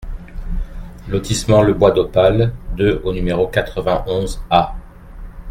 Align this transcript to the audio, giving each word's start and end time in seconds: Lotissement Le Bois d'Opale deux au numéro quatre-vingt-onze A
Lotissement 1.09 1.61
Le 1.61 1.75
Bois 1.75 1.91
d'Opale 1.91 2.55
deux 2.75 2.99
au 3.03 3.13
numéro 3.13 3.45
quatre-vingt-onze 3.47 4.41
A 4.49 4.73